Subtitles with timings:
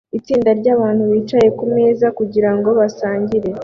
[0.17, 3.49] Itsinda ryabantu bicaye kumeza kugirango basangire